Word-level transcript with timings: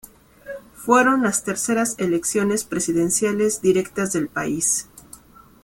Fueron 0.73 1.21
las 1.21 1.43
terceras 1.43 1.93
elecciones 1.99 2.63
presidenciales 2.63 3.61
directas 3.61 4.11
del 4.13 4.29
país. 4.29 4.89